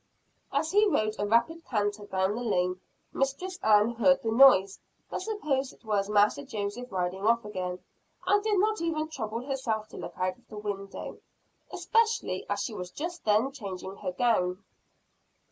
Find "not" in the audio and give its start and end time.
8.57-8.81